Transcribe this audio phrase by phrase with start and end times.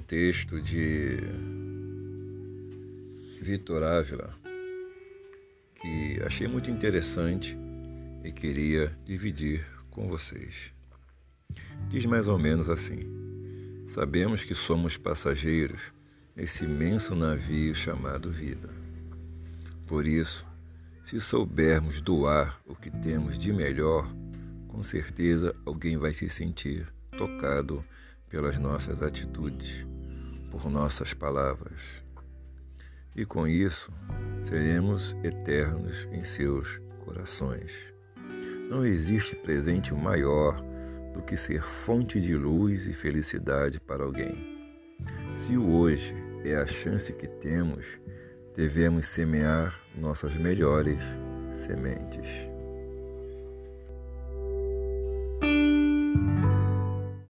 [0.00, 1.18] texto de
[3.42, 4.34] Vitor Ávila
[5.74, 7.58] que achei muito interessante
[8.24, 10.72] e queria dividir com vocês.
[11.90, 13.00] Diz mais ou menos assim:
[13.90, 15.92] Sabemos que somos passageiros
[16.34, 18.70] nesse imenso navio chamado vida.
[19.86, 20.46] Por isso,
[21.04, 24.10] se soubermos doar o que temos de melhor,
[24.68, 27.84] com certeza alguém vai se sentir tocado
[28.36, 29.86] pelas nossas atitudes,
[30.50, 31.80] por nossas palavras.
[33.14, 33.90] E com isso,
[34.42, 37.72] seremos eternos em seus corações.
[38.68, 40.62] Não existe presente maior
[41.14, 44.36] do que ser fonte de luz e felicidade para alguém.
[45.34, 47.98] Se o hoje é a chance que temos,
[48.54, 51.00] devemos semear nossas melhores
[51.54, 52.46] sementes.